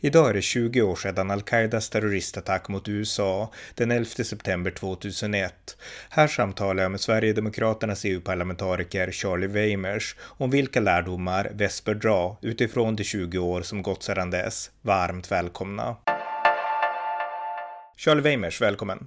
[0.00, 5.76] Idag är det 20 år sedan al-Qaidas terroristattack mot USA den 11 september 2001.
[6.10, 12.96] Här samtalar jag med Sverigedemokraternas EU-parlamentariker Charlie Weimers om vilka lärdomar väst bör dra utifrån
[12.96, 14.70] de 20 år som gått sedan dess.
[14.82, 15.96] Varmt välkomna!
[17.96, 19.06] Charlie Weimers, välkommen!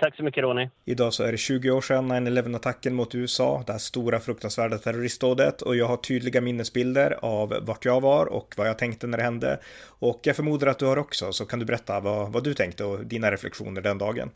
[0.00, 0.68] Tack så mycket Ronny.
[0.84, 5.62] Idag så är det 20 år sedan 9-11-attacken mot USA, det här stora fruktansvärda terroristdådet
[5.62, 9.24] och jag har tydliga minnesbilder av vart jag var och vad jag tänkte när det
[9.24, 9.58] hände.
[10.00, 12.84] Och jag förmodar att du har också, så kan du berätta vad, vad du tänkte
[12.84, 14.30] och dina reflektioner den dagen?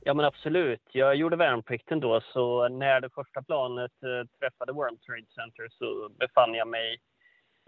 [0.00, 0.82] Ja men absolut.
[0.92, 6.08] Jag gjorde värnplikten då, så när det första planet eh, träffade World Trade Center så
[6.18, 6.98] befann jag mig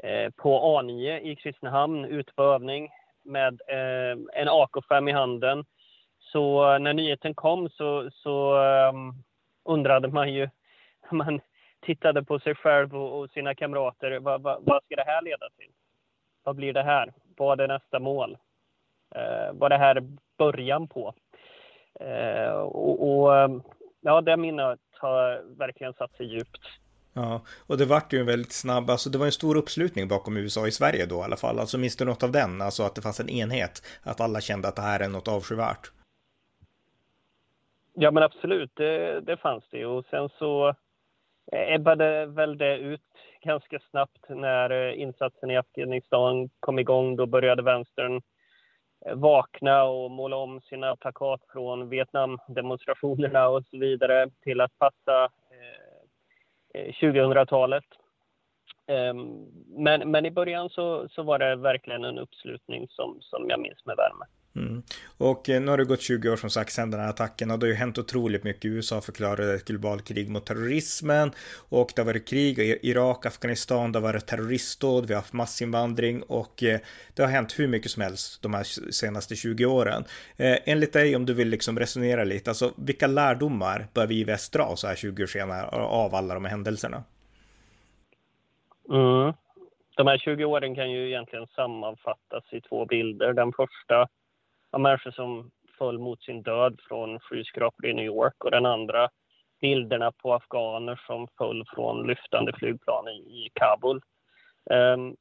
[0.03, 2.89] eh, på A9 i Kristinehamn ute på övning
[3.25, 5.65] med eh, en AK5 i handen
[6.35, 8.57] så eh, när nyheten kom så, så
[8.89, 9.15] um,
[9.65, 10.49] undrade man ju,
[11.11, 11.41] man
[11.87, 15.49] tittade på sig själv och, och sina kamrater, vad, vad, vad, ska det här leda
[15.59, 15.71] till?
[16.43, 17.13] Vad blir det här?
[17.37, 18.37] Vad är nästa mål?
[19.17, 21.15] Uh, vad är det här början på?
[22.01, 23.63] Uh, och, och ehm,
[24.01, 26.61] ja, det minnet har verkligen satt sig djupt.
[27.13, 30.37] Ja, och det vart ju en väldigt snabb, alltså det var en stor uppslutning bakom
[30.37, 31.59] USA i Sverige då i alla fall.
[31.59, 32.63] Alltså minns du något av den?
[32.63, 35.91] Alltså att det fanns en enhet, att alla kände att det här är något avskyvärt.
[37.97, 39.87] Ja, men absolut, det, det fanns det.
[39.87, 40.69] Och sen så
[41.53, 43.01] eh, ebbade väl det ut
[43.43, 47.17] ganska snabbt när eh, insatsen i Afghanistan kom igång.
[47.17, 48.23] Då började vänstern
[49.07, 55.25] eh, vakna och måla om sina plakat från Vietnamdemonstrationerna och så vidare till att passa
[56.75, 57.85] eh, 2000-talet.
[58.87, 63.51] Eh, ehm, men, men i början så, så var det verkligen en uppslutning som, som
[63.51, 64.25] jag minns med värme.
[64.57, 64.83] Mm.
[65.19, 67.59] Och eh, nu har det gått 20 år som sagt sedan den här attacken och
[67.59, 68.65] det har ju hänt otroligt mycket.
[68.65, 71.33] USA förklarade ett globalt krig mot terrorismen
[71.69, 75.33] och det har varit krig i Irak, Afghanistan, det har varit terroristdåd, vi har haft
[75.33, 76.81] massinvandring och eh,
[77.17, 80.05] det har hänt hur mycket som helst de här senaste 20 åren.
[80.37, 84.25] Eh, enligt dig, om du vill liksom resonera lite, alltså vilka lärdomar bör vi i
[84.25, 87.05] väst dra så här 20 år senare av alla de här händelserna?
[88.91, 89.33] Mm.
[89.97, 93.33] De här 20 åren kan ju egentligen sammanfattas i två bilder.
[93.33, 94.09] Den första
[94.75, 99.09] av människor som föll mot sin död från skyskrapor i New York och den andra
[99.61, 104.01] bilderna på afghaner som föll från lyftande flygplan i, Kabul.
[104.71, 105.17] Um,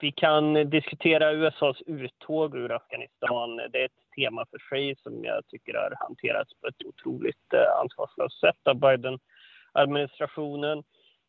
[0.00, 3.56] vi kan diskutera USAs uttåg ur Afghanistan.
[3.56, 7.80] Det är ett tema för sig som jag tycker har hanterats på ett otroligt eh,
[7.80, 10.82] ansvarslöst sätt av Biden-administrationen.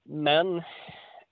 [0.03, 0.57] Men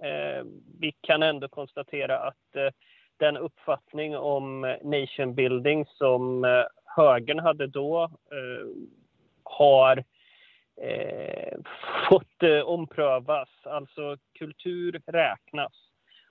[0.03, 0.43] eh,
[0.79, 2.69] vi kan ändå konstatera att eh,
[3.17, 8.67] den uppfattning om eh, nation building som eh, högern hade då eh,
[9.43, 10.03] har
[10.81, 11.57] eh,
[12.09, 13.49] fått eh, omprövas.
[13.63, 15.73] Alltså kultur räknas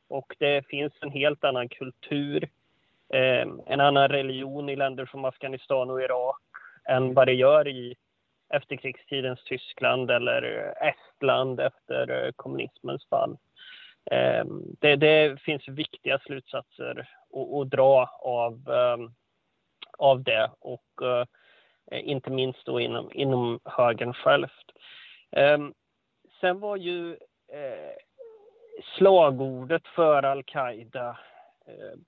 [0.08, 2.48] och det finns en helt annan kultur,
[3.66, 6.40] en annan religion i länder som Afghanistan och Irak
[6.84, 7.94] än vad det gör i
[8.54, 13.36] efterkrigstidens Tyskland eller Estland efter kommunismens fall.
[14.10, 17.08] Ehm, det, det, finns viktiga slutsatser
[17.60, 19.10] att, dra av, ehm,
[19.98, 21.26] av det och eh,
[21.90, 24.70] inte minst då inom, inom högern självt.
[25.30, 25.74] Ehm,
[26.40, 27.12] sen var ju
[27.48, 27.94] eh,
[28.96, 31.18] slagordet för al-Qaida
[31.66, 31.98] eh,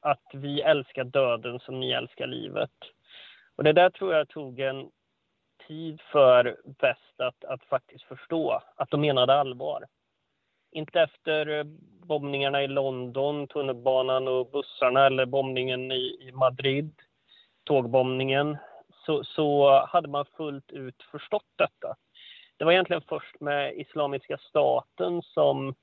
[0.00, 2.70] att vi älskar döden som ni älskar livet.
[3.56, 4.90] Och det där tror jag tog en
[5.66, 9.84] tid för väst att, att faktiskt förstå att de menade allvar.
[10.74, 11.64] Inte efter eh,
[12.06, 16.92] bombningarna i London, tunnelbanan och bussarna eller bombningen i, Madrid,
[17.64, 18.56] tågbombningen,
[19.06, 21.96] så, så hade man fullt ut förstått detta.
[22.56, 25.74] Det var egentligen först med Islamiska staten som,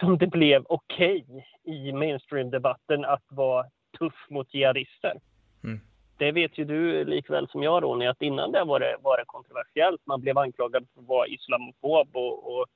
[0.00, 1.42] som det blev okej okay
[1.74, 3.66] i mainstream-debatten att vara
[3.98, 5.20] tuff mot jihadister.
[5.64, 5.80] Mm.
[6.18, 9.24] Det vet ju du likväl som jag, Ronny, att innan det var det, var det
[9.26, 10.06] kontroversiellt.
[10.06, 12.66] Man blev anklagad för att vara islamofob och, och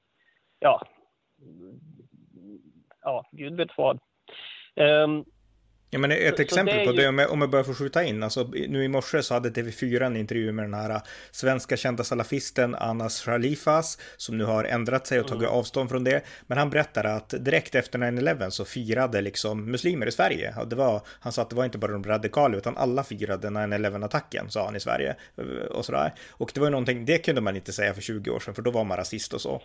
[0.58, 0.82] ja,
[3.02, 3.98] ja, gud vet vad.
[4.76, 5.24] Um,
[5.90, 7.74] Ja, men ett så, exempel så det på det, om jag, om jag börjar få
[7.74, 11.02] skjuta in, alltså nu i morse så hade TV4 en intervju med den här äh,
[11.30, 15.54] svenska kända salafisten Anas Khalifas, som nu har ändrat sig och tagit mm.
[15.54, 16.24] avstånd från det.
[16.46, 20.54] Men han berättade att direkt efter 9-11 så firade liksom muslimer i Sverige.
[20.66, 24.48] Det var, han sa att det var inte bara de radikala, utan alla firade 9-11-attacken,
[24.48, 25.16] sa han i Sverige.
[25.70, 26.12] Och sådär.
[26.30, 28.62] Och det var ju någonting, det kunde man inte säga för 20 år sedan, för
[28.62, 29.62] då var man rasist och så.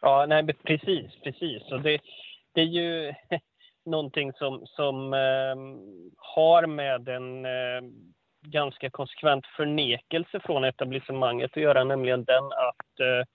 [0.00, 1.62] Ja, nej, precis, precis.
[1.72, 2.00] Och det,
[2.54, 3.14] det är ju
[3.84, 5.56] någonting som, som eh,
[6.16, 7.82] har med en eh,
[8.40, 13.26] ganska konsekvent förnekelse från etablissemanget att göra, nämligen den att eh,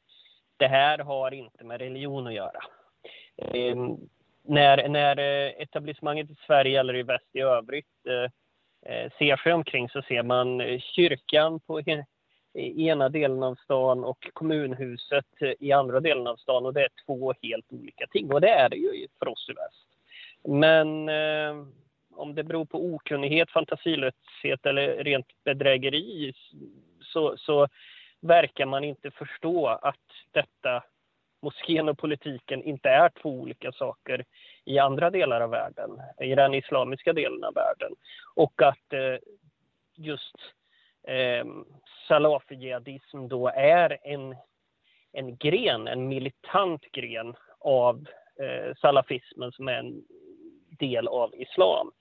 [0.57, 2.59] det här har inte med religion att göra.
[3.37, 3.97] Ehm,
[4.43, 8.31] när, när eh, etablissemanget i Sverige eller i väst i övrigt eh,
[8.93, 11.79] eh ser sig omkring så ser man eh, kyrkan på
[12.53, 15.25] i ena delen av stan och kommunhuset
[15.59, 18.69] i andra delen av stan och det är två helt olika ting och det är
[18.69, 19.87] det ju för oss i väst.
[20.43, 21.65] Men eh,
[22.15, 26.33] om det beror på okunnighet, fantasilöshet eller rent bedrägeri
[27.01, 27.67] så, så
[28.21, 29.95] verkar man inte förstå att
[30.31, 30.83] detta
[31.41, 34.25] moskén och politiken inte är två olika saker
[34.65, 37.91] i andra delar av världen, i den islamiska delen av världen.
[38.35, 39.17] Och att eh,
[39.95, 40.35] just
[41.07, 41.45] eh,
[42.07, 44.35] salafijihadism då är en,
[45.11, 48.05] en gren, en militant gren av
[48.39, 50.03] eh, salafismen som är en
[50.79, 51.91] del av islam.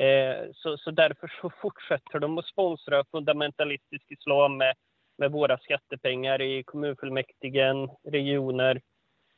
[0.00, 4.74] Eh, så, så därför så fortsätter de att sponsra fundamentalistisk islam med,
[5.18, 8.80] med våra skattepengar i kommunfullmäktigen, regioner,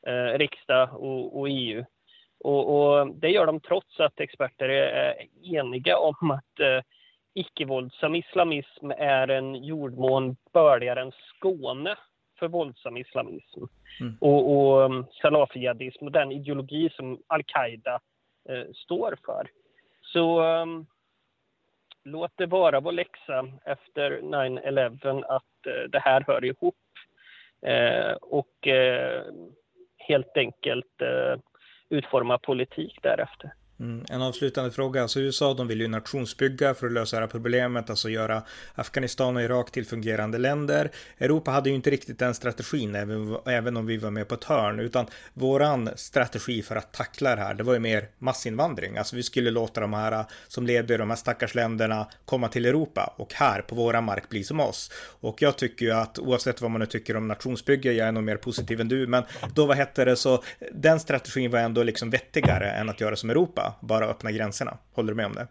[0.06, 1.84] eh, riksdag och, och EU.
[2.40, 6.80] Och, och, det gör de trots att experter är eniga om att eh,
[7.38, 11.96] icke-våldsam islamism är en jordmån bördigare än Skåne
[12.38, 13.60] för våldsam islamism.
[14.00, 14.16] Mm.
[14.20, 18.00] Och, och um, salafijihadism och den ideologi som al-Qaida
[18.48, 19.50] eh, står för.
[20.02, 20.86] Så um,
[22.04, 26.74] låt det vara vår läxa efter 9-11 att eh, det här hör ihop.
[27.62, 29.22] Eh, och eh,
[29.96, 31.40] helt enkelt eh,
[31.88, 33.52] utforma politik därefter.
[33.80, 35.02] Mm, en avslutande fråga.
[35.02, 38.42] Alltså USA de vill ju nationsbygga för att lösa det här problemet, alltså göra
[38.74, 40.90] Afghanistan och Irak till fungerande länder.
[41.18, 44.44] Europa hade ju inte riktigt den strategin, även, även om vi var med på ett
[44.44, 48.96] hörn, utan våran strategi för att tackla det här, det var ju mer massinvandring.
[48.96, 52.66] Alltså vi skulle låta de här som levde i de här stackars länderna komma till
[52.66, 54.90] Europa och här på våra mark bli som oss.
[55.20, 58.24] Och jag tycker ju att oavsett vad man nu tycker om nationsbygge, jag är nog
[58.24, 60.42] mer positiv än du, men då vad hette det så,
[60.72, 64.78] den strategin var ändå liksom vettigare än att göra som Europa bara öppna gränserna.
[64.94, 65.46] Håller du med om det?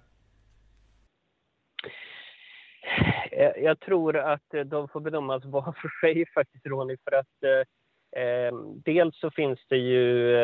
[3.37, 7.43] Eh, jag tror att eh, de får bedömas var för sig faktiskt, Ronny, för att
[7.43, 8.53] eh, eh
[8.85, 10.37] dels så finns det ju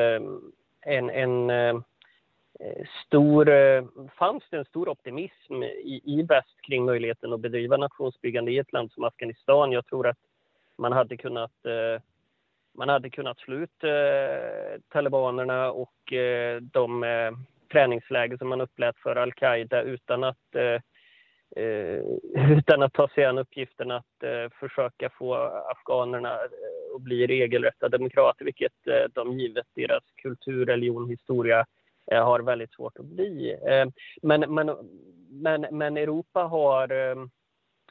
[0.81, 1.83] en, en
[3.05, 3.45] stor,
[4.09, 8.73] fanns det en stor optimism i, i väst kring möjligheten att bedriva nationsbyggande i ett
[8.73, 9.71] land som Afghanistan.
[9.71, 10.17] Jag tror att
[10.77, 11.51] man hade kunnat
[12.77, 17.03] man hade kunnat slå ut eh, talibanerna och eh, de
[17.73, 20.81] träningsläger som man upplät för al-Qaida utan att eh,
[21.63, 22.01] eh,
[22.57, 25.35] utan att ta sig an uppgiften att eh, försöka få
[25.71, 31.65] afghanerna eh, att bli regelrätta demokrater, vilket eh, de givet deras kultur, religion, historia
[32.11, 33.57] har väldigt svårt att bli.
[34.21, 34.77] Men, men,
[35.29, 36.89] men, men Europa har...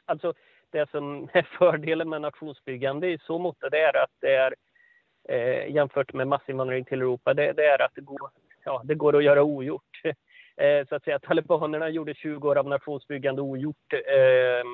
[0.05, 0.33] Alltså
[0.71, 4.53] det som är fördelen med nationsbyggande i så mått det är att det är
[5.67, 8.29] jämfört med massinvandring till Europa, det, det är att det går
[8.65, 10.01] ja, det går att göra ogjort.
[10.57, 14.65] Eh, så att säga, talibanerna gjorde 20 år av nationsbyggande ogjort eh,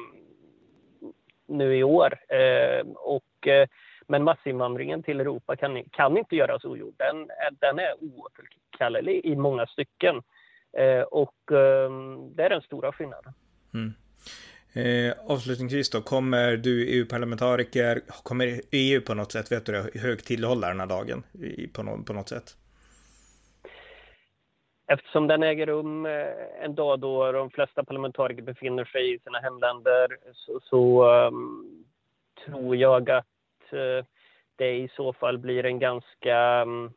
[1.48, 2.34] nu i år.
[2.34, 3.68] Eh, och, eh,
[4.08, 6.94] men massinvandringen till Europa kan, kan inte göras ogjord.
[6.98, 7.30] Den,
[7.60, 10.22] den är oåterkallelig i många stycken.
[10.78, 13.34] Eh, och ehm, det är den stora skillnaden.
[13.74, 13.94] Mm.
[14.74, 20.68] Eh, avslutningsvis då, kommer du EU-parlamentariker, kommer EU på något sätt, vet du det, högtidlighålla
[20.68, 22.56] den här dagen i, på, no, på något sätt?
[24.90, 29.40] Eftersom den äger rum eh, en dag då de flesta parlamentariker befinner sig i sina
[29.40, 31.86] hemländer så, så um,
[32.46, 34.06] tror jag att uh,
[34.56, 36.94] det i så fall blir en ganska um,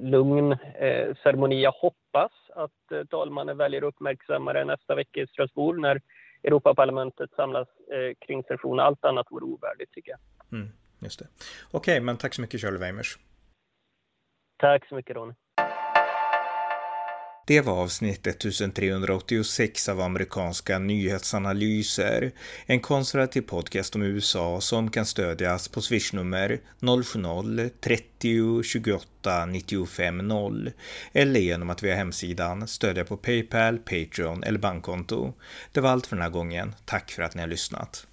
[0.00, 1.62] lugn uh, ceremoni.
[1.62, 6.00] Jag hoppas att uh, talmannen väljer att uppmärksamma det nästa vecka i Strasbourg när
[6.42, 7.68] Europaparlamentet samlas
[8.26, 8.80] kring session.
[8.80, 10.20] Allt annat vore ovärdigt tycker jag.
[10.58, 11.26] Mm, just det.
[11.72, 13.18] Okej, okay, men tack så mycket Charlie Weimers.
[14.56, 15.34] Tack så mycket Ronny.
[17.48, 22.32] Det var avsnitt 1386 av amerikanska nyhetsanalyser,
[22.66, 30.70] en konservativ podcast om USA som kan stödjas på swishnummer 070-30 28 95 0
[31.12, 35.32] eller genom att via hemsidan stödja på Paypal, Patreon eller bankkonto.
[35.72, 36.74] Det var allt för den här gången.
[36.84, 38.06] Tack för att ni har lyssnat.